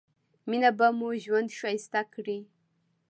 [0.49, 2.39] مينه به مو ژوند ښايسته کړي